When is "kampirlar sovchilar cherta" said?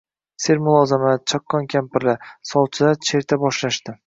1.75-3.41